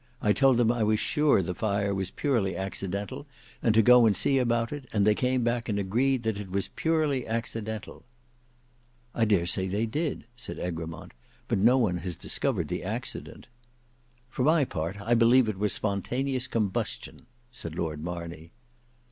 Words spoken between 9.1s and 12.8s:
"I dare say they did," said Egremont; "but no one has discovered